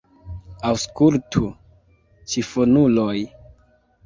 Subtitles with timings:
[0.69, 1.43] Aŭskultu,
[2.33, 3.13] ĉifonuloj!